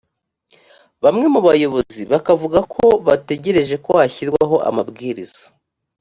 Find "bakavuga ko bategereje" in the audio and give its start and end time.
2.11-3.75